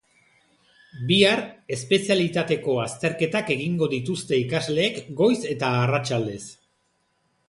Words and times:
Bihar 1.09 1.41
espezialitateko 1.75 2.77
azterketak 2.85 3.51
egingo 3.57 3.89
dituzte 3.93 4.39
ikasleek 4.47 4.97
goiz 5.21 5.37
eta 5.53 5.71
arratsaldez. 5.83 6.41